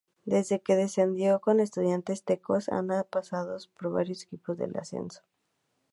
[0.25, 5.21] Desde que Descendió con Estudiantes Tecos, ha pasado por varios equipos del Ascenso.